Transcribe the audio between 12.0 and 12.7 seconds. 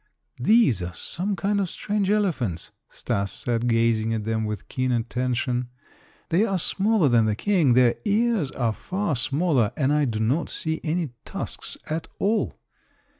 all."